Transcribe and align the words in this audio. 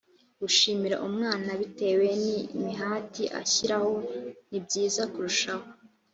gushimira 0.39 0.95
umwana 1.07 1.49
bitewe 1.59 2.07
n 2.21 2.25
imihati 2.57 3.23
ashyiraho 3.41 3.91
ni 4.49 4.59
byiza 4.65 5.01
kurushaho 5.13 5.65